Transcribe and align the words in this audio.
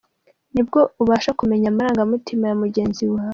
Nibwo 0.53 0.79
ubasha 1.01 1.31
kumenya 1.39 1.67
amarangamutima 1.69 2.43
ya 2.49 2.55
mugenzi 2.61 3.03
wawe. 3.15 3.29